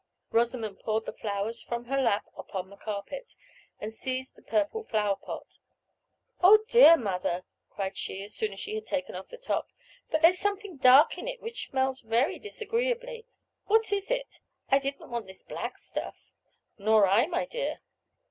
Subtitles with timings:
[0.31, 3.35] Rosamond poured the flowers from her lap upon the carpet,
[3.79, 5.59] and seized the purple flower pot.
[6.41, 9.69] "Oh, dear, mother!" cried she, as soon as she had taken off the top,
[10.09, 13.27] "but there's something dark in it which smells very disagreeably.
[13.67, 14.39] What is it?
[14.71, 16.31] I didn't want this black stuff."
[16.79, 17.81] "Nor I, my dear."